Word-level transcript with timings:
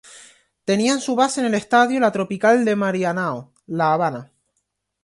Tenían 0.65 0.99
su 0.99 1.15
base 1.15 1.41
en 1.41 1.45
el 1.45 1.53
Estadio 1.53 1.99
La 1.99 2.11
Tropical 2.11 2.65
de 2.65 2.75
Marianao, 2.75 3.51
La 3.67 3.93
Habana. 3.93 4.31